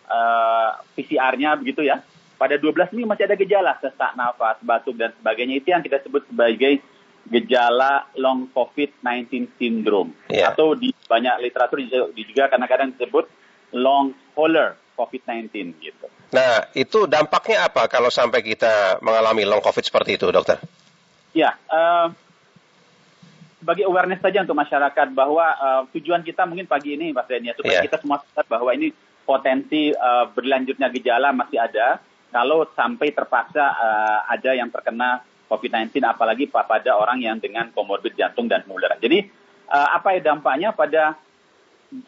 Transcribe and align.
uh, 0.07 0.71
PCR-nya 0.95 1.59
begitu 1.59 1.87
ya, 1.87 2.03
pada 2.39 2.55
12 2.59 2.95
minggu 2.95 3.09
masih 3.11 3.25
ada 3.27 3.37
gejala 3.39 3.73
sesak 3.83 4.13
nafas, 4.15 4.59
batuk 4.63 4.95
dan 4.95 5.11
sebagainya. 5.19 5.59
Itu 5.59 5.69
yang 5.75 5.83
kita 5.83 6.03
sebut 6.07 6.27
sebagai 6.31 6.79
gejala 7.27 8.07
long 8.15 8.47
COVID-19 8.55 9.59
syndrome. 9.59 10.15
Yeah. 10.31 10.55
Atau 10.55 10.79
di 10.79 10.95
banyak 11.11 11.43
literatur 11.43 11.83
juga 12.15 12.47
kadang-kadang 12.47 12.95
disebut 12.95 13.27
long 13.75 14.15
hauler 14.39 14.79
COVID-19 14.97 15.53
gitu. 15.79 16.07
Nah, 16.33 16.73
itu 16.73 17.07
dampaknya 17.07 17.69
apa 17.69 17.87
kalau 17.87 18.09
sampai 18.09 18.43
kita 18.43 18.99
mengalami 19.05 19.45
long 19.45 19.63
COVID 19.63 19.85
seperti 19.85 20.19
itu, 20.19 20.27
dokter? 20.33 20.59
Ya, 21.37 21.55
uh, 21.69 22.11
sebagai 23.61 23.85
awareness 23.87 24.25
saja 24.25 24.43
untuk 24.43 24.57
masyarakat 24.57 25.07
bahwa 25.13 25.47
uh, 25.47 25.83
tujuan 25.93 26.25
kita 26.25 26.49
mungkin 26.49 26.65
pagi 26.65 26.97
ini, 26.97 27.13
Pak 27.13 27.29
Denia, 27.29 27.53
supaya 27.53 27.81
yeah. 27.81 27.85
kita 27.85 28.01
semua 28.01 28.25
sadar 28.25 28.49
bahwa 28.49 28.73
ini 28.73 28.91
potensi 29.27 29.91
uh, 29.91 30.31
berlanjutnya 30.31 30.89
gejala 30.95 31.35
masih 31.35 31.59
ada 31.59 31.99
kalau 32.31 32.63
sampai 32.73 33.11
terpaksa 33.11 33.65
uh, 33.75 34.19
ada 34.31 34.55
yang 34.55 34.71
terkena 34.71 35.21
COVID-19 35.51 35.99
apalagi 36.03 36.47
pada 36.51 36.95
orang 36.95 37.23
yang 37.23 37.39
dengan 37.39 37.71
komorbid 37.75 38.15
jantung 38.19 38.47
dan 38.47 38.63
pembuluh 38.63 38.87
darah. 38.87 38.99
Jadi 38.99 39.27
uh, 39.71 39.89
apa 39.95 40.15
ya 40.19 40.35
dampaknya 40.35 40.71
pada 40.75 41.19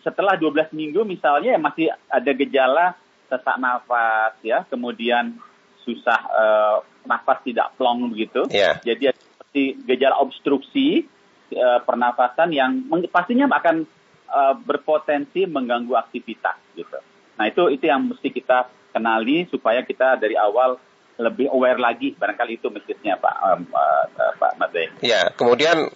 setelah 0.02 0.34
12 0.34 0.74
minggu 0.74 1.06
misalnya 1.06 1.54
ya 1.56 1.60
masih 1.60 1.86
ada 2.10 2.30
gejala 2.34 2.86
sesak 3.28 3.56
nafas 3.60 4.34
ya, 4.40 4.64
kemudian 4.66 5.36
susah 5.84 6.20
uh, 6.28 6.76
nafas 7.04 7.40
tidak 7.44 7.72
plong 7.76 8.12
begitu. 8.12 8.44
Yeah. 8.52 8.80
Jadi 8.84 9.12
seperti 9.16 9.64
gejala 9.84 10.20
obstruksi 10.20 11.08
uh, 11.56 11.80
pernafasan 11.84 12.52
yang 12.52 12.84
pastinya 13.08 13.48
akan 13.48 13.84
uh, 14.28 14.54
berpotensi 14.56 15.48
mengganggu 15.48 15.96
aktivitas 15.96 16.56
gitu. 16.76 16.98
Nah 17.40 17.44
itu 17.48 17.72
itu 17.72 17.84
yang 17.88 18.08
mesti 18.08 18.28
kita 18.28 18.68
kenali 18.92 19.48
supaya 19.48 19.84
kita 19.84 20.16
dari 20.20 20.34
awal 20.34 20.80
lebih 21.18 21.50
aware 21.50 21.82
lagi 21.82 22.14
barangkali 22.14 22.62
itu 22.62 22.70
mestinya 22.70 23.18
Pak 23.18 23.36
um, 23.42 23.62
uh, 23.74 24.04
uh, 24.06 24.32
Pak 24.38 24.52
Made. 24.60 25.02
Ya, 25.02 25.34
kemudian 25.34 25.90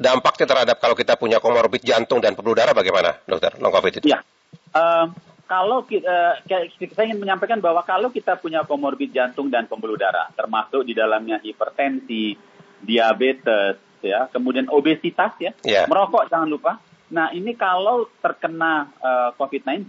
dampaknya 0.00 0.48
terhadap 0.48 0.76
kalau 0.80 0.96
kita 0.96 1.20
punya 1.20 1.36
komorbid 1.44 1.84
jantung 1.84 2.24
dan 2.24 2.32
pembuluh 2.32 2.56
darah 2.56 2.72
bagaimana, 2.72 3.20
dokter? 3.28 3.52
Long 3.60 3.68
COVID 3.68 4.00
itu? 4.00 4.08
Ya, 4.08 4.24
uh, 4.72 5.12
kalau 5.44 5.84
kita, 5.84 6.40
uh, 6.40 6.64
saya 6.72 7.04
ingin 7.12 7.20
menyampaikan 7.20 7.60
bahwa 7.60 7.84
kalau 7.84 8.08
kita 8.08 8.40
punya 8.40 8.64
komorbid 8.64 9.12
jantung 9.12 9.52
dan 9.52 9.68
pembuluh 9.68 10.00
darah, 10.00 10.32
termasuk 10.32 10.88
di 10.88 10.96
dalamnya 10.96 11.36
hipertensi, 11.44 12.32
diabetes, 12.80 14.00
ya, 14.00 14.24
kemudian 14.32 14.72
obesitas, 14.72 15.36
ya, 15.36 15.52
yeah. 15.68 15.84
merokok 15.84 16.32
jangan 16.32 16.48
lupa. 16.48 16.80
Nah, 17.12 17.28
ini 17.36 17.52
kalau 17.52 18.08
terkena 18.24 18.88
uh, 19.04 19.36
COVID-19, 19.36 19.84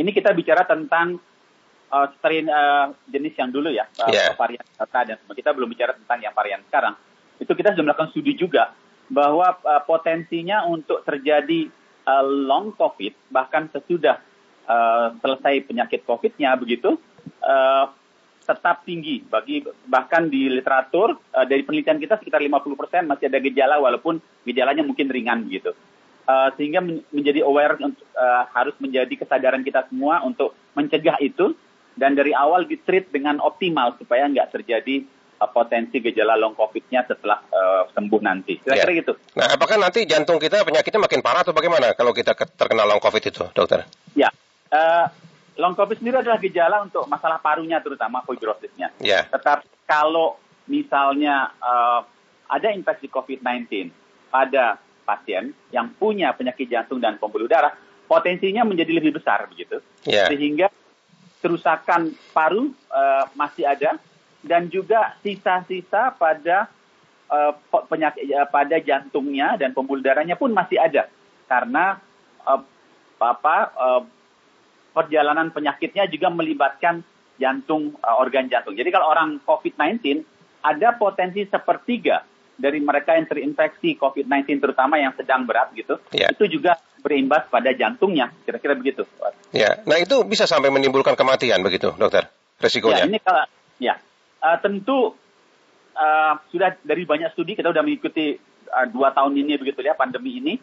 ini 0.00 0.10
kita 0.16 0.32
bicara 0.32 0.64
tentang 0.64 1.20
uh, 1.92 2.06
strain 2.16 2.48
uh, 2.48 2.96
jenis 3.04 3.36
yang 3.36 3.52
dulu 3.52 3.68
ya, 3.68 3.84
uh, 4.00 4.08
yeah. 4.08 4.32
varian 4.32 4.64
Delta 4.64 5.00
dan 5.04 5.20
semua. 5.20 5.36
Kita 5.36 5.52
belum 5.52 5.68
bicara 5.68 5.92
tentang 5.92 6.24
yang 6.24 6.32
varian 6.32 6.64
sekarang. 6.64 6.96
Itu 7.36 7.52
kita 7.52 7.74
sudah 7.74 7.84
melakukan 7.84 8.14
studi 8.14 8.38
juga 8.38 8.72
bahwa 9.12 9.60
uh, 9.60 9.82
potensinya 9.84 10.64
untuk 10.64 11.04
terjadi 11.04 11.68
uh, 12.08 12.24
long 12.24 12.72
COVID 12.72 13.28
bahkan 13.28 13.68
sesudah 13.68 14.16
uh, 14.64 15.12
selesai 15.20 15.68
penyakit 15.68 16.08
COVID-nya 16.08 16.56
begitu 16.56 16.96
uh, 17.44 17.92
tetap 18.42 18.82
tinggi 18.82 19.22
bagi 19.22 19.62
bahkan 19.86 20.26
di 20.26 20.50
literatur 20.50 21.14
uh, 21.14 21.46
dari 21.46 21.62
penelitian 21.62 22.00
kita 22.00 22.18
sekitar 22.18 22.42
50% 22.42 23.06
masih 23.06 23.30
ada 23.30 23.38
gejala 23.38 23.78
walaupun 23.78 24.18
gejalanya 24.42 24.82
mungkin 24.82 25.12
ringan 25.12 25.46
begitu. 25.46 25.76
Uh, 26.22 26.54
sehingga 26.54 26.78
men 26.78 27.02
menjadi 27.10 27.42
aware 27.42 27.74
uh, 27.82 27.92
harus 28.54 28.78
menjadi 28.78 29.10
kesadaran 29.18 29.66
kita 29.66 29.90
semua 29.90 30.22
untuk 30.22 30.54
mencegah 30.78 31.18
itu 31.18 31.54
dan 31.98 32.14
dari 32.14 32.30
awal 32.30 32.62
ditreat 32.62 33.10
dengan 33.10 33.42
optimal 33.42 33.98
supaya 33.98 34.30
nggak 34.30 34.54
terjadi 34.54 35.02
potensi 35.50 35.98
gejala 35.98 36.38
long 36.38 36.54
COVID-nya 36.54 37.08
setelah 37.08 37.42
uh, 37.50 37.88
sembuh 37.90 38.20
nanti. 38.22 38.60
Kira-kira 38.60 38.92
ya. 38.92 38.98
gitu. 39.02 39.12
Nah, 39.34 39.46
apakah 39.56 39.76
nanti 39.80 40.06
jantung 40.06 40.38
kita 40.38 40.62
penyakitnya 40.62 41.00
makin 41.02 41.20
parah 41.24 41.42
atau 41.42 41.56
bagaimana 41.56 41.96
kalau 41.98 42.14
kita 42.14 42.36
terkena 42.36 42.86
long 42.86 43.02
COVID 43.02 43.22
itu, 43.24 43.44
dokter? 43.56 43.88
Ya, 44.14 44.30
uh, 44.70 45.06
long 45.58 45.74
COVID 45.74 45.98
sendiri 45.98 46.22
adalah 46.22 46.38
gejala 46.38 46.84
untuk 46.84 47.04
masalah 47.08 47.42
parunya 47.42 47.82
terutama 47.82 48.22
fibrosisnya. 48.22 48.94
Ya. 49.02 49.26
Tetap 49.28 49.66
kalau 49.88 50.38
misalnya 50.70 51.52
uh, 51.58 52.06
ada 52.48 52.68
infeksi 52.70 53.08
COVID-19 53.08 53.90
pada 54.32 54.78
pasien 55.02 55.52
yang 55.74 55.92
punya 55.98 56.32
penyakit 56.32 56.70
jantung 56.70 57.02
dan 57.02 57.18
pembuluh 57.18 57.50
darah, 57.50 57.74
potensinya 58.06 58.62
menjadi 58.62 58.92
lebih 58.96 59.18
besar 59.18 59.44
begitu. 59.50 59.82
Yeah. 60.06 60.30
Sehingga 60.30 60.70
kerusakan 61.42 62.14
paru 62.30 62.70
uh, 62.88 63.24
masih 63.34 63.66
ada 63.66 63.98
dan 64.42 64.66
juga 64.68 65.14
sisa-sisa 65.22 66.14
pada 66.18 66.66
uh, 67.30 67.54
penyakit 67.86 68.26
uh, 68.34 68.46
pada 68.50 68.76
jantungnya 68.82 69.54
dan 69.56 69.70
pembuluh 69.72 70.02
darahnya 70.02 70.34
pun 70.34 70.50
masih 70.50 70.82
ada 70.82 71.06
karena 71.46 72.02
uh, 72.44 72.60
apa 73.22 73.56
uh, 73.78 74.02
perjalanan 74.92 75.54
penyakitnya 75.54 76.10
juga 76.10 76.28
melibatkan 76.28 77.06
jantung 77.40 77.96
uh, 78.02 78.18
organ 78.20 78.50
jantung. 78.50 78.76
Jadi 78.76 78.90
kalau 78.92 79.08
orang 79.08 79.40
COVID-19 79.46 80.26
ada 80.62 80.94
potensi 80.94 81.42
sepertiga 81.48 82.22
dari 82.54 82.78
mereka 82.78 83.16
yang 83.18 83.26
terinfeksi 83.26 83.98
COVID-19 83.98 84.62
terutama 84.62 85.00
yang 85.00 85.16
sedang 85.16 85.42
berat 85.48 85.74
gitu, 85.74 85.98
yeah. 86.14 86.30
itu 86.30 86.60
juga 86.60 86.78
berimbas 87.02 87.50
pada 87.50 87.74
jantungnya, 87.74 88.30
kira-kira 88.46 88.78
begitu. 88.78 89.02
Ya, 89.50 89.82
nah 89.82 89.98
itu 89.98 90.22
bisa 90.22 90.46
sampai 90.46 90.70
menimbulkan 90.70 91.18
kematian 91.18 91.58
begitu, 91.66 91.90
dokter, 91.98 92.30
resikonya? 92.62 93.02
Ya, 93.02 93.10
ini 93.10 93.18
kalau 93.18 93.42
ya 93.82 93.98
uh, 94.42 94.58
tentu 94.58 95.14
uh, 95.94 96.34
sudah 96.50 96.74
dari 96.82 97.06
banyak 97.06 97.30
studi 97.32 97.54
kita 97.54 97.70
sudah 97.70 97.86
mengikuti 97.86 98.36
uh, 98.68 98.86
dua 98.90 99.14
tahun 99.14 99.38
ini 99.38 99.56
begitu 99.56 99.80
ya 99.86 99.94
pandemi 99.94 100.42
ini, 100.42 100.54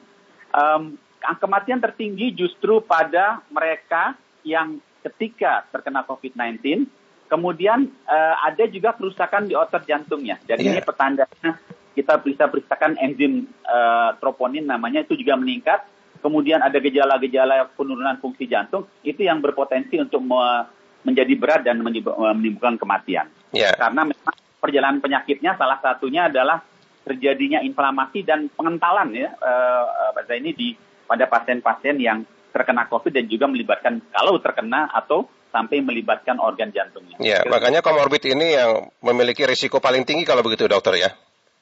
um, 0.51 0.99
kematian 1.19 1.79
tertinggi 1.79 2.35
justru 2.35 2.83
pada 2.83 3.41
mereka 3.49 4.19
yang 4.43 4.77
ketika 4.99 5.63
terkena 5.71 6.03
COVID-19 6.03 6.87
Kemudian 7.29 7.85
uh, 8.09 8.35
ada 8.41 8.65
juga 8.65 8.97
kerusakan 8.97 9.45
di 9.45 9.53
otot 9.53 9.85
jantungnya. 9.85 10.41
Dan 10.49 10.65
yeah. 10.65 10.73
ini 10.73 10.81
petandanya 10.81 11.61
kita 11.93 12.17
bisa 12.25 12.49
periksakan 12.49 12.97
enzim 12.97 13.45
uh, 13.69 14.17
troponin 14.17 14.65
namanya 14.65 15.05
itu 15.05 15.13
juga 15.13 15.37
meningkat 15.37 15.85
kemudian 16.19 16.59
ada 16.59 16.75
gejala-gejala 16.83 17.71
penurunan 17.79 18.19
fungsi 18.19 18.43
jantung, 18.43 18.83
itu 19.07 19.23
yang 19.23 19.39
berpotensi 19.39 19.95
untuk 20.03 20.19
me 20.19 20.67
menjadi 20.99 21.31
berat 21.39 21.61
dan 21.63 21.79
menimbulkan 21.79 22.75
kematian. 22.75 23.31
Yeah. 23.55 23.73
Karena 23.75 24.05
memang 24.05 24.35
perjalanan 24.59 24.99
penyakitnya 24.99 25.55
salah 25.55 25.79
satunya 25.79 26.27
adalah 26.27 26.61
terjadinya 27.07 27.63
inflamasi 27.63 28.21
dan 28.21 28.51
pengentalan 28.53 29.09
ya 29.15 29.33
uh, 29.33 30.13
uh, 30.13 30.35
ini 30.35 30.51
di 30.53 30.75
pada 31.09 31.25
pasien-pasien 31.25 31.97
yang 31.97 32.21
terkena 32.53 32.85
COVID 32.85 33.09
dan 33.09 33.25
juga 33.25 33.49
melibatkan 33.49 33.97
kalau 34.13 34.37
terkena 34.37 34.89
atau 34.93 35.25
sampai 35.49 35.81
melibatkan 35.81 36.37
organ 36.37 36.69
jantungnya. 36.69 37.17
Ya, 37.17 37.41
makanya 37.49 37.81
komorbid 37.81 38.21
ini 38.29 38.53
yang 38.53 38.93
memiliki 39.01 39.49
risiko 39.49 39.81
paling 39.81 40.05
tinggi 40.05 40.21
kalau 40.21 40.45
begitu 40.45 40.69
dokter 40.69 41.01
ya. 41.01 41.09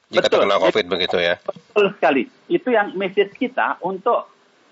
jika 0.08 0.28
Betul. 0.28 0.44
terkena 0.44 0.56
COVID 0.60 0.84
begitu 0.88 1.16
ya. 1.20 1.36
Betul 1.40 1.86
sekali. 1.96 2.22
Itu 2.48 2.68
yang 2.72 2.96
message 2.96 3.36
kita 3.36 3.80
untuk 3.84 4.28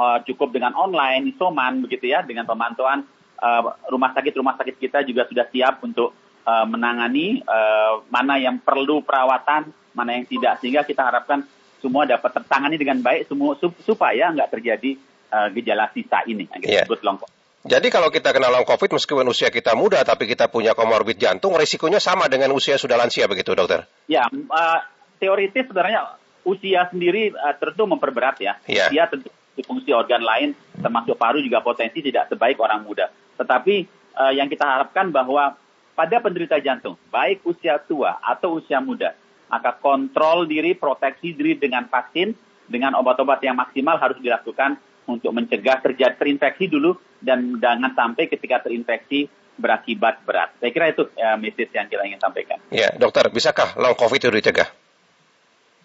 uh, 0.00 0.18
cukup 0.24 0.56
dengan 0.56 0.72
online, 0.72 1.36
isoman 1.36 1.84
begitu 1.84 2.08
ya, 2.08 2.24
dengan 2.24 2.48
pemantauan 2.48 3.04
uh, 3.36 3.62
rumah 3.92 4.16
sakit 4.16 4.32
rumah 4.40 4.56
sakit 4.56 4.80
kita 4.80 5.04
juga 5.04 5.28
sudah 5.28 5.44
siap 5.52 5.84
untuk 5.84 6.16
uh, 6.48 6.64
menangani 6.64 7.44
uh, 7.44 8.00
mana 8.08 8.40
yang 8.40 8.56
perlu 8.64 9.04
perawatan, 9.04 9.68
mana 9.92 10.16
yang 10.16 10.24
tidak, 10.24 10.56
sehingga 10.64 10.88
kita 10.88 11.04
harapkan 11.04 11.44
semua 11.84 12.08
dapat 12.08 12.40
tertangani 12.40 12.76
dengan 12.80 13.00
baik 13.04 13.28
semua 13.28 13.56
supaya 13.84 14.32
nggak 14.32 14.50
terjadi 14.56 14.96
uh, 15.32 15.48
gejala 15.52 15.92
sisa 15.92 16.24
ini, 16.24 16.48
yang 16.48 16.60
yeah. 16.64 16.84
disebut 16.84 17.04
long 17.04 17.20
COVID. 17.20 17.36
Jadi 17.60 17.92
kalau 17.92 18.08
kita 18.08 18.32
kena 18.32 18.48
long 18.48 18.64
COVID 18.64 18.96
meskipun 18.96 19.28
usia 19.28 19.52
kita 19.52 19.76
muda 19.76 20.00
tapi 20.00 20.24
kita 20.24 20.48
punya 20.48 20.72
komorbid 20.72 21.20
jantung, 21.20 21.52
risikonya 21.60 22.00
sama 22.00 22.24
dengan 22.32 22.56
usia 22.56 22.80
sudah 22.80 22.96
lansia 22.96 23.28
begitu 23.28 23.52
dokter? 23.52 23.84
Ya, 24.08 24.24
uh, 24.32 24.80
teoritis 25.20 25.68
sebenarnya 25.68 26.16
usia 26.48 26.88
sendiri 26.88 27.36
uh, 27.36 27.52
tentu 27.60 27.84
memperberat 27.84 28.40
ya. 28.40 28.56
Yeah. 28.64 28.88
Usia 28.88 29.04
tentu 29.12 29.28
fungsi 29.64 29.94
organ 29.94 30.22
lain 30.22 30.52
termasuk 30.80 31.16
paru 31.16 31.40
juga 31.40 31.60
potensi 31.60 32.00
tidak 32.00 32.32
sebaik 32.32 32.56
orang 32.60 32.84
muda. 32.84 33.08
Tetapi 33.36 33.74
uh, 34.16 34.32
yang 34.32 34.48
kita 34.48 34.64
harapkan 34.64 35.12
bahwa 35.12 35.56
pada 35.94 36.16
penderita 36.22 36.56
jantung, 36.60 36.96
baik 37.12 37.44
usia 37.44 37.76
tua 37.76 38.16
atau 38.24 38.56
usia 38.56 38.80
muda, 38.80 39.12
maka 39.52 39.76
kontrol 39.76 40.48
diri, 40.48 40.72
proteksi 40.72 41.36
diri 41.36 41.60
dengan 41.60 41.84
vaksin, 41.90 42.32
dengan 42.70 42.96
obat-obat 42.96 43.42
yang 43.44 43.58
maksimal 43.58 43.98
harus 44.00 44.16
dilakukan 44.22 44.78
untuk 45.04 45.34
mencegah 45.34 45.82
terjadi 45.82 46.14
terinfeksi 46.16 46.70
dulu 46.70 46.94
dan 47.18 47.58
jangan 47.58 47.92
sampai 47.92 48.30
ketika 48.30 48.62
terinfeksi 48.62 49.26
berakibat 49.60 50.24
berat. 50.24 50.56
Saya 50.56 50.70
kira 50.72 50.88
itu 50.88 51.04
ya, 51.12 51.36
message 51.36 51.74
yang 51.76 51.90
kita 51.90 52.02
ingin 52.06 52.22
sampaikan. 52.22 52.56
Ya, 52.72 52.88
dokter, 52.96 53.28
bisakah 53.28 53.76
long 53.76 53.92
COVID 53.92 54.16
itu 54.16 54.30
dicegah? 54.32 54.79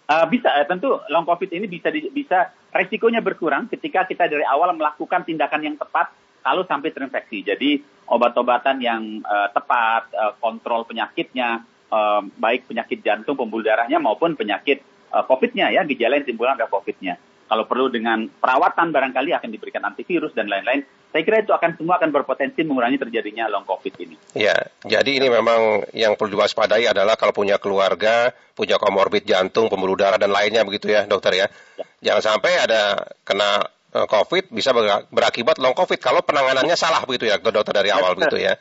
Uh, 0.06 0.22
bisa, 0.30 0.54
uh, 0.54 0.62
tentu 0.62 1.02
long 1.10 1.26
COVID 1.26 1.50
ini 1.50 1.66
bisa 1.66 1.90
di, 1.90 2.06
bisa 2.14 2.54
resikonya 2.70 3.18
berkurang 3.18 3.66
ketika 3.66 4.06
kita 4.06 4.30
dari 4.30 4.46
awal 4.46 4.70
melakukan 4.78 5.26
tindakan 5.26 5.66
yang 5.66 5.74
tepat 5.74 6.14
kalau 6.46 6.62
sampai 6.62 6.94
terinfeksi. 6.94 7.42
Jadi 7.42 7.82
obat-obatan 8.06 8.78
yang 8.78 9.02
uh, 9.26 9.50
tepat, 9.50 10.06
uh, 10.14 10.38
kontrol 10.38 10.86
penyakitnya, 10.86 11.66
uh, 11.90 12.22
baik 12.38 12.70
penyakit 12.70 13.02
jantung, 13.02 13.34
pembuluh 13.34 13.66
darahnya 13.66 13.98
maupun 13.98 14.38
penyakit 14.38 14.78
uh, 15.10 15.26
COVID-nya 15.26 15.74
ya, 15.74 15.82
gejala 15.82 16.22
yang 16.22 16.26
timbul 16.30 16.46
ada 16.46 16.70
COVID-nya. 16.70 17.18
Kalau 17.50 17.66
perlu 17.66 17.90
dengan 17.90 18.30
perawatan 18.30 18.94
barangkali 18.94 19.34
akan 19.34 19.50
diberikan 19.50 19.82
antivirus 19.86 20.30
dan 20.38 20.46
lain-lain. 20.46 20.86
Saya 21.14 21.22
kira 21.24 21.40
itu 21.40 21.52
akan 21.54 21.80
semua 21.80 21.96
akan 21.96 22.12
berpotensi 22.12 22.60
mengurangi 22.66 23.00
terjadinya 23.00 23.48
long 23.48 23.64
COVID 23.64 23.94
ini. 24.04 24.16
Ya, 24.36 24.52
jadi 24.84 25.16
ini 25.16 25.32
memang 25.32 25.88
yang 25.96 26.12
perlu 26.12 26.36
diwaspadai 26.36 26.84
adalah 26.92 27.16
kalau 27.16 27.32
punya 27.32 27.56
keluarga, 27.56 28.36
punya 28.52 28.76
komorbid 28.76 29.24
jantung, 29.24 29.72
pembuluh 29.72 29.96
darah 29.96 30.20
dan 30.20 30.28
lainnya 30.28 30.60
begitu 30.66 30.92
ya, 30.92 31.08
dokter 31.08 31.40
ya. 31.40 31.46
ya. 31.80 31.84
Jangan 32.04 32.36
sampai 32.36 32.52
ada 32.60 33.00
kena 33.24 33.64
eh, 33.96 34.06
COVID 34.06 34.52
bisa 34.52 34.76
berakibat 35.08 35.56
long 35.56 35.72
COVID 35.72 35.96
kalau 35.96 36.20
penanganannya 36.20 36.76
salah 36.76 37.00
begitu 37.08 37.32
ya, 37.32 37.40
dokter 37.40 37.72
dari 37.72 37.88
awal 37.88 38.12
begitu 38.12 38.36
ya. 38.36 38.60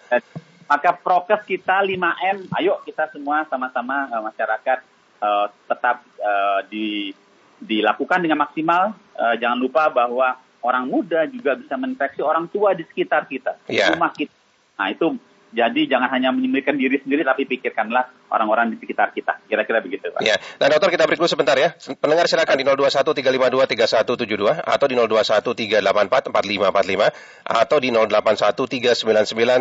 Maka 0.65 0.98
prokes 0.98 1.46
kita 1.46 1.86
5M, 1.86 2.50
ayo 2.58 2.81
kita 2.81 3.05
semua 3.13 3.46
sama-sama 3.46 4.10
uh, 4.10 4.24
masyarakat 4.25 4.79
uh, 5.22 5.46
tetap 5.70 6.01
uh, 6.17 6.60
di, 6.65 7.13
dilakukan 7.62 8.25
dengan 8.25 8.41
maksimal. 8.41 8.98
Uh, 9.13 9.38
jangan 9.38 9.62
lupa 9.62 9.93
bahwa 9.93 10.41
orang 10.65 10.89
muda 10.89 11.29
juga 11.29 11.53
bisa 11.53 11.77
menginfeksi 11.77 12.25
orang 12.25 12.50
tua 12.50 12.74
di 12.74 12.81
sekitar 12.89 13.29
kita, 13.29 13.62
yeah. 13.69 13.93
rumah 13.93 14.10
kita. 14.10 14.34
Nah 14.75 14.89
itu 14.89 15.13
jadi 15.55 15.88
jangan 15.88 16.12
hanya 16.12 16.36
menyembuhkan 16.36 16.75
diri 16.75 17.00
sendiri, 17.00 17.24
tapi 17.24 17.48
pikirkanlah 17.48 18.12
orang-orang 18.27 18.75
di 18.75 18.77
sekitar 18.84 19.15
kita. 19.15 19.39
Kira-kira 19.48 19.79
begitu, 19.79 20.12
Pak. 20.12 20.19
Ya. 20.19 20.36
Nah, 20.60 20.67
dokter 20.67 20.91
kita 20.91 21.07
break 21.07 21.15
dulu 21.15 21.31
sebentar 21.31 21.55
ya. 21.55 21.72
Pendengar 21.95 22.27
silakan 22.27 22.60
di 22.60 22.67
0213523172 22.67 24.60
atau 24.60 24.86
di 24.91 25.00
0213844545 25.00 27.07
atau 27.48 27.77
di 27.79 27.88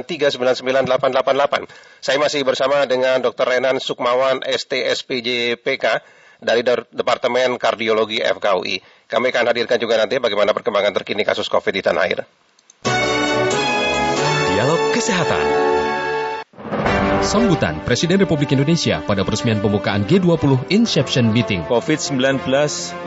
081399399888. 0.03 1.71
Saya 2.03 2.19
masih 2.19 2.43
bersama 2.43 2.83
dengan 2.91 3.23
Dr. 3.23 3.55
Renan 3.55 3.79
Sukmawan, 3.79 4.43
STSPJPK 4.43 6.03
dari 6.43 6.67
Departemen 6.91 7.55
Kardiologi 7.55 8.19
FKUI. 8.19 8.83
Kami 9.05 9.31
akan 9.31 9.45
hadirkan 9.53 9.77
juga 9.77 10.01
nanti 10.01 10.17
bagaimana 10.17 10.57
perkembangan 10.57 10.97
terkini 10.97 11.23
kasus 11.23 11.49
COVID 11.53 11.73
di 11.77 11.83
tanah 11.85 12.03
air. 12.09 12.21
Dialog 14.55 14.81
Kesehatan 14.95 15.45
Sambutan 17.25 17.81
Presiden 17.89 18.21
Republik 18.21 18.53
Indonesia 18.53 19.01
pada 19.01 19.25
peresmian 19.25 19.61
pembukaan 19.65 20.05
G20 20.05 20.69
Inception 20.69 21.33
Meeting. 21.33 21.65
COVID-19 21.73 22.45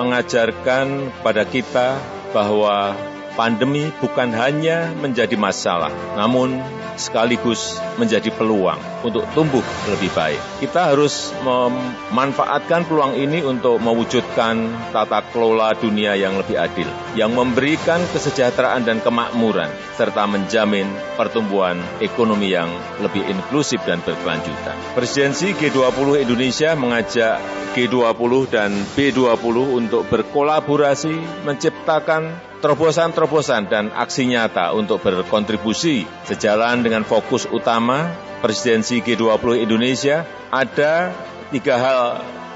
mengajarkan 0.01 0.85
pada 1.21 1.45
kita 1.45 2.01
bahwa 2.33 2.97
pandemi 3.37 3.93
bukan 4.01 4.33
hanya 4.33 4.89
menjadi 4.97 5.37
masalah, 5.37 5.93
namun 6.17 6.57
sekaligus 6.97 7.77
menjadi 8.01 8.33
peluang 8.33 8.81
untuk 9.05 9.23
tumbuh 9.37 9.61
lebih 9.93 10.09
baik. 10.17 10.41
Kita 10.65 10.91
harus 10.91 11.29
memanfaatkan 11.45 12.89
peluang 12.89 13.13
ini 13.13 13.45
untuk 13.45 13.77
mewujudkan 13.77 14.73
tata 14.89 15.21
kelola 15.29 15.77
dunia 15.77 16.17
yang 16.17 16.35
lebih 16.41 16.57
adil, 16.57 16.89
yang 17.13 17.37
memberikan 17.37 18.01
kesejahteraan 18.09 18.83
dan 18.83 18.97
kemakmuran, 18.99 19.69
serta 19.93 20.25
menjamin 20.25 20.89
pertumbuhan 21.13 21.77
ekonomi 22.01 22.57
yang 22.57 22.73
lebih 22.99 23.21
inklusif 23.29 23.79
dan 23.85 24.01
berkelanjutan. 24.01 24.75
Presidensi 24.97 25.53
G20 25.53 26.25
Indonesia 26.25 26.73
mengajak 26.73 27.37
G20 27.77 28.49
dan 28.49 28.73
B20 28.97 29.55
untuk 29.77 30.09
berkolaborasi 30.09 31.45
menciptakan 31.45 32.33
terobosan-terobosan 32.57 33.69
dan 33.69 33.93
aksi 33.93 34.25
nyata 34.25 34.73
untuk 34.73 35.05
berkontribusi 35.05 36.09
sejalan 36.25 36.81
dengan 36.81 37.05
fokus 37.05 37.45
utama 37.45 38.09
presidensi 38.41 39.05
G20 39.05 39.61
Indonesia, 39.61 40.25
ada 40.49 41.13
tiga 41.53 41.77
hal 41.77 42.01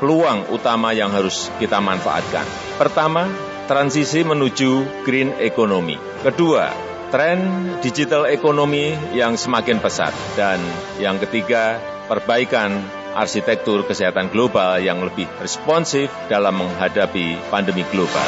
peluang 0.01 0.49
utama 0.49 0.89
yang 0.89 1.13
harus 1.13 1.53
kita 1.61 1.77
manfaatkan. 1.77 2.45
Pertama, 2.81 3.29
transisi 3.69 4.25
menuju 4.25 5.05
green 5.05 5.37
economy. 5.37 6.01
Kedua, 6.25 6.73
tren 7.13 7.69
digital 7.85 8.25
ekonomi 8.25 8.97
yang 9.13 9.37
semakin 9.37 9.77
pesat, 9.77 10.13
dan 10.33 10.57
yang 10.97 11.21
ketiga, 11.21 11.77
perbaikan 12.09 12.81
arsitektur 13.15 13.83
kesehatan 13.83 14.31
global 14.31 14.79
yang 14.79 15.03
lebih 15.03 15.27
responsif 15.43 16.07
dalam 16.31 16.59
menghadapi 16.63 17.37
pandemi 17.51 17.83
global. 17.91 18.27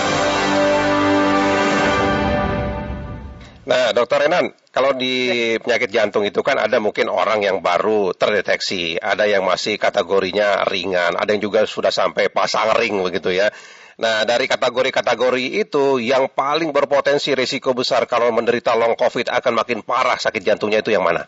Nah, 3.63 3.95
Dokter 3.95 4.27
Renan, 4.27 4.51
kalau 4.75 4.91
di 4.91 5.55
penyakit 5.55 5.87
jantung 5.87 6.27
itu 6.27 6.43
kan 6.43 6.59
ada 6.59 6.83
mungkin 6.83 7.07
orang 7.07 7.39
yang 7.39 7.63
baru 7.63 8.11
terdeteksi, 8.11 8.99
ada 8.99 9.23
yang 9.23 9.47
masih 9.47 9.79
kategorinya 9.79 10.67
ringan, 10.67 11.15
ada 11.15 11.31
yang 11.31 11.39
juga 11.39 11.63
sudah 11.63 11.87
sampai 11.87 12.27
pasang 12.27 12.75
ring 12.75 12.99
begitu 12.99 13.31
ya. 13.31 13.55
Nah, 14.03 14.27
dari 14.27 14.51
kategori-kategori 14.51 15.63
itu 15.63 16.01
yang 16.03 16.27
paling 16.27 16.75
berpotensi 16.75 17.31
risiko 17.37 17.71
besar 17.71 18.03
kalau 18.03 18.35
menderita 18.35 18.75
long 18.75 18.99
COVID 18.99 19.31
akan 19.31 19.53
makin 19.55 19.79
parah 19.79 20.19
sakit 20.19 20.43
jantungnya 20.43 20.83
itu 20.83 20.91
yang 20.91 21.05
mana? 21.05 21.23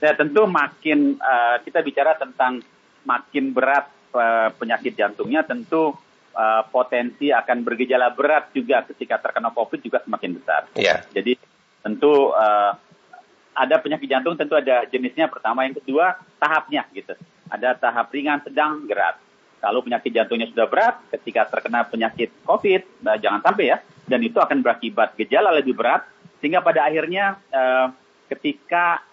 Ya, 0.00 0.16
tentu 0.16 0.48
makin 0.48 1.20
uh, 1.20 1.60
kita 1.60 1.84
bicara 1.84 2.16
tentang 2.16 2.64
makin 3.04 3.52
berat 3.52 3.84
uh, 4.16 4.48
penyakit 4.56 4.96
jantungnya, 4.96 5.44
tentu 5.44 5.92
uh, 6.32 6.62
potensi 6.72 7.28
akan 7.28 7.60
bergejala 7.60 8.08
berat 8.16 8.48
juga 8.56 8.80
ketika 8.88 9.20
terkena 9.20 9.52
COVID 9.52 9.80
juga 9.84 10.00
semakin 10.00 10.40
besar. 10.40 10.72
Yeah. 10.72 11.04
Jadi 11.12 11.36
tentu 11.84 12.32
uh, 12.32 12.72
ada 13.52 13.76
penyakit 13.76 14.08
jantung 14.08 14.40
tentu 14.40 14.56
ada 14.56 14.88
jenisnya 14.88 15.28
pertama, 15.28 15.68
yang 15.68 15.76
kedua 15.76 16.16
tahapnya 16.40 16.88
gitu. 16.96 17.12
Ada 17.52 17.76
tahap 17.76 18.08
ringan, 18.14 18.40
sedang, 18.40 18.88
berat. 18.88 19.20
Kalau 19.60 19.84
penyakit 19.84 20.16
jantungnya 20.16 20.48
sudah 20.48 20.64
berat, 20.64 20.96
ketika 21.12 21.44
terkena 21.44 21.84
penyakit 21.84 22.32
COVID, 22.48 23.04
nah 23.04 23.20
jangan 23.20 23.44
sampai 23.44 23.76
ya, 23.76 23.84
dan 24.08 24.24
itu 24.24 24.40
akan 24.40 24.64
berakibat 24.64 25.12
gejala 25.20 25.52
lebih 25.52 25.76
berat, 25.76 26.08
sehingga 26.40 26.64
pada 26.64 26.88
akhirnya 26.88 27.36
uh, 27.52 27.92
ketika 28.32 29.04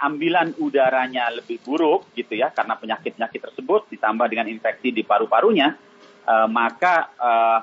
ambilan 0.00 0.56
udaranya 0.58 1.30
lebih 1.30 1.62
buruk 1.62 2.10
gitu 2.18 2.34
ya, 2.34 2.50
karena 2.50 2.74
penyakit-penyakit 2.76 3.40
tersebut 3.50 3.86
ditambah 3.92 4.26
dengan 4.26 4.50
infeksi 4.50 4.90
di 4.90 5.02
paru-parunya, 5.06 5.76
uh, 6.26 6.48
maka 6.50 7.12
uh, 7.16 7.58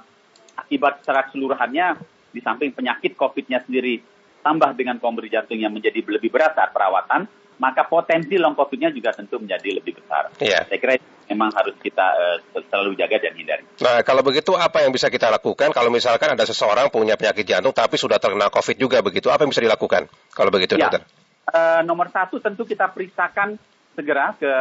akibat 0.57 1.03
secara 1.03 1.27
keseluruhannya 1.29 1.87
di 2.33 2.41
samping 2.41 2.73
penyakit 2.73 3.17
COVID-nya 3.17 3.65
sendiri 3.65 4.01
tambah 4.41 4.71
dengan 4.77 5.01
komorbid 5.01 5.33
jantung 5.33 5.59
yang 5.59 5.73
menjadi 5.73 5.99
lebih 6.05 6.31
berat 6.31 6.55
saat 6.55 6.71
perawatan, 6.71 7.27
maka 7.57 7.83
potensi 7.89 8.37
long 8.37 8.53
COVID-nya 8.53 8.93
juga 8.93 9.11
tentu 9.11 9.41
menjadi 9.41 9.81
lebih 9.81 9.97
besar. 9.97 10.29
Yeah. 10.37 10.63
Saya 10.69 10.79
kira 10.79 10.93
memang 11.27 11.51
harus 11.51 11.75
kita 11.81 12.05
uh, 12.15 12.37
selalu 12.71 12.95
jaga 12.95 13.19
dan 13.19 13.33
hindari. 13.35 13.63
Nah, 13.83 13.99
kalau 14.05 14.23
begitu 14.23 14.55
apa 14.55 14.85
yang 14.85 14.95
bisa 14.95 15.11
kita 15.11 15.27
lakukan 15.27 15.75
kalau 15.75 15.91
misalkan 15.91 16.31
ada 16.31 16.45
seseorang 16.47 16.87
punya 16.87 17.19
penyakit 17.19 17.43
jantung 17.43 17.75
tapi 17.75 17.99
sudah 17.99 18.21
terkena 18.21 18.47
COVID 18.47 18.77
juga 18.79 19.03
begitu? 19.03 19.27
Apa 19.27 19.43
yang 19.43 19.51
bisa 19.51 19.65
dilakukan 19.65 20.07
kalau 20.31 20.53
begitu, 20.53 20.79
ya. 20.79 20.87
dokter? 20.87 21.03
Uh, 21.47 21.79
nomor 21.87 22.11
satu 22.11 22.43
tentu 22.43 22.67
kita 22.67 22.91
periksakan 22.91 23.55
segera 23.95 24.35
ke 24.35 24.51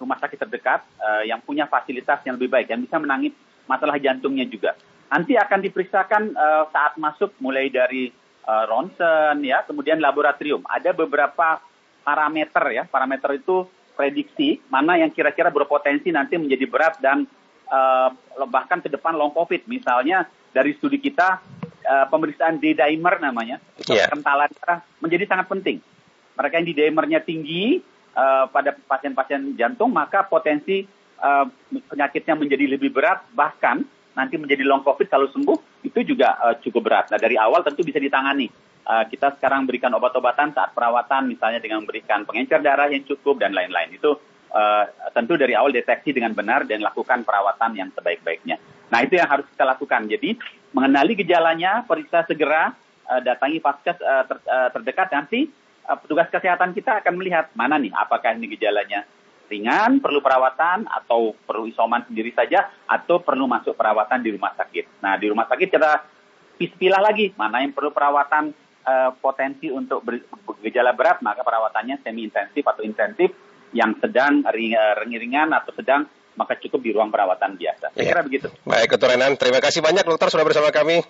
rumah 0.00 0.16
sakit 0.16 0.40
terdekat 0.40 0.80
uh, 0.96 1.20
yang 1.20 1.36
punya 1.44 1.68
fasilitas 1.68 2.24
yang 2.24 2.40
lebih 2.40 2.48
baik, 2.48 2.72
yang 2.72 2.80
bisa 2.80 2.96
menangis 2.96 3.36
masalah 3.68 4.00
jantungnya 4.00 4.48
juga. 4.48 4.72
Nanti 5.12 5.36
akan 5.36 5.60
diperiksakan 5.60 6.32
uh, 6.32 6.64
saat 6.72 6.96
masuk 6.96 7.36
mulai 7.44 7.68
dari 7.68 8.08
uh, 8.48 8.64
ronsen 8.64 9.44
ya, 9.44 9.68
kemudian 9.68 10.00
laboratorium. 10.00 10.64
Ada 10.64 10.96
beberapa 10.96 11.60
parameter 12.00 12.64
ya, 12.72 12.82
parameter 12.88 13.36
itu 13.36 13.68
prediksi 13.92 14.64
mana 14.72 14.96
yang 14.96 15.12
kira-kira 15.12 15.52
berpotensi 15.52 16.08
nanti 16.08 16.40
menjadi 16.40 16.64
berat 16.66 16.94
dan 17.04 17.28
uh, 17.68 18.10
bahkan 18.48 18.80
ke 18.80 18.88
depan 18.88 19.12
long 19.12 19.30
covid. 19.30 19.60
Misalnya 19.68 20.24
dari 20.56 20.72
studi 20.74 20.96
kita 20.98 21.36
uh, 21.84 22.06
pemeriksaan 22.08 22.56
D-dimer 22.56 23.20
namanya, 23.20 23.60
yeah. 23.86 24.08
kentalan 24.08 24.48
darah 24.56 24.80
menjadi 25.04 25.28
sangat 25.28 25.52
penting. 25.52 25.84
Mereka 26.34 26.54
yang 26.58 26.66
D-dimernya 26.66 27.20
tinggi 27.22 27.78
uh, 28.14 28.46
pada 28.50 28.74
pasien-pasien 28.74 29.54
jantung 29.58 29.90
maka 29.90 30.26
potensi 30.26 30.86
uh, 31.20 31.46
penyakitnya 31.90 32.34
menjadi 32.38 32.64
lebih 32.78 32.90
berat 32.94 33.26
bahkan 33.34 33.82
nanti 34.14 34.38
menjadi 34.38 34.62
long 34.62 34.86
covid 34.86 35.10
kalau 35.10 35.26
sembuh 35.30 35.82
itu 35.82 36.14
juga 36.14 36.38
uh, 36.40 36.54
cukup 36.62 36.82
berat. 36.86 37.04
Nah 37.10 37.18
dari 37.18 37.34
awal 37.34 37.66
tentu 37.66 37.82
bisa 37.82 37.98
ditangani. 37.98 38.48
Uh, 38.84 39.04
kita 39.08 39.32
sekarang 39.40 39.64
berikan 39.64 39.90
obat-obatan 39.96 40.52
saat 40.52 40.76
perawatan 40.76 41.32
misalnya 41.32 41.56
dengan 41.56 41.80
memberikan 41.82 42.28
pengencer 42.28 42.60
darah 42.60 42.92
yang 42.92 43.02
cukup 43.08 43.40
dan 43.40 43.56
lain-lain. 43.56 43.96
Itu 43.96 44.20
uh, 44.52 44.84
tentu 45.16 45.40
dari 45.40 45.56
awal 45.56 45.72
deteksi 45.72 46.12
dengan 46.12 46.36
benar 46.36 46.68
dan 46.68 46.84
lakukan 46.84 47.24
perawatan 47.24 47.80
yang 47.80 47.88
sebaik-baiknya. 47.96 48.60
Nah 48.92 49.00
itu 49.00 49.16
yang 49.16 49.26
harus 49.26 49.48
kita 49.48 49.64
lakukan. 49.64 50.04
Jadi 50.04 50.36
mengenali 50.76 51.16
gejalanya, 51.16 51.86
periksa 51.86 52.26
segera, 52.28 52.74
datangi 53.04 53.60
vaskes 53.60 54.00
ter, 54.00 54.38
terdekat 54.74 55.08
nanti 55.12 55.46
petugas 55.84 56.28
kesehatan 56.32 56.72
kita 56.72 57.04
akan 57.04 57.14
melihat 57.20 57.52
mana 57.52 57.76
nih 57.76 57.92
apakah 57.92 58.32
ini 58.32 58.48
gejalanya 58.56 59.04
ringan, 59.48 60.00
perlu 60.00 60.24
perawatan 60.24 60.88
atau 60.88 61.36
perlu 61.36 61.68
isoman 61.68 62.04
sendiri 62.08 62.32
saja 62.32 62.72
atau 62.88 63.20
perlu 63.20 63.44
masuk 63.44 63.76
perawatan 63.76 64.24
di 64.24 64.32
rumah 64.32 64.56
sakit. 64.56 65.04
Nah 65.04 65.20
di 65.20 65.26
rumah 65.28 65.44
sakit 65.44 65.68
kita 65.68 65.92
pilih 66.56 67.00
lagi 67.02 67.34
mana 67.36 67.60
yang 67.60 67.76
perlu 67.76 67.92
perawatan 67.92 68.54
uh, 68.88 69.10
potensi 69.20 69.68
untuk 69.68 70.00
gejala 70.64 70.96
berat, 70.96 71.20
maka 71.20 71.44
perawatannya 71.44 72.00
semi 72.00 72.24
intensif 72.24 72.64
atau 72.64 72.80
intensif 72.80 73.30
yang 73.74 73.98
sedang 73.98 74.46
eh, 74.54 74.94
ringan 75.02 75.50
atau 75.50 75.74
sedang 75.74 76.06
maka 76.38 76.58
cukup 76.58 76.82
di 76.82 76.90
ruang 76.94 77.10
perawatan 77.10 77.58
biasa. 77.58 77.94
Saya 77.94 78.02
ya. 78.02 78.10
kira 78.10 78.22
begitu. 78.22 78.48
Baik, 78.66 78.94
Dokter 78.94 79.14
Renan. 79.14 79.34
Terima 79.38 79.62
kasih 79.62 79.82
banyak 79.82 80.02
dokter 80.02 80.30
sudah 80.30 80.46
bersama 80.46 80.70
kami. 80.74 81.02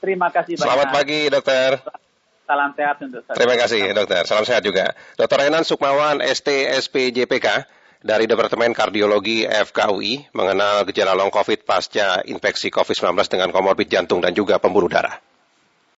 Terima 0.00 0.32
kasih 0.32 0.56
banyak. 0.56 0.64
Selamat 0.64 0.88
pagi, 0.92 1.20
dokter. 1.28 2.00
Salam 2.50 2.74
sehat 2.74 2.98
untuk 2.98 3.22
saya. 3.22 3.38
Terima 3.38 3.54
kasih, 3.54 3.94
dokter. 3.94 4.22
Salam 4.26 4.42
sehat 4.42 4.66
juga. 4.66 4.90
Dokter 5.14 5.46
Renan 5.46 5.62
Sukmawan, 5.62 6.18
STSPJPK 6.18 7.46
dari 8.02 8.26
Departemen 8.26 8.74
Kardiologi 8.74 9.46
FKUI 9.46 10.34
mengenal 10.34 10.82
gejala 10.90 11.14
long 11.14 11.30
COVID 11.30 11.62
pasca 11.62 12.26
infeksi 12.26 12.74
COVID-19 12.74 13.14
dengan 13.30 13.54
komorbid 13.54 13.86
jantung 13.86 14.18
dan 14.18 14.34
juga 14.34 14.58
pembuluh 14.58 14.90
darah. 14.90 15.29